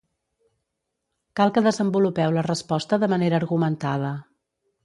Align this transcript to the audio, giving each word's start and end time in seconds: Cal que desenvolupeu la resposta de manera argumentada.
Cal 1.39 1.53
que 1.57 1.63
desenvolupeu 1.69 2.29
la 2.39 2.47
resposta 2.51 3.01
de 3.05 3.11
manera 3.15 3.41
argumentada. 3.41 4.11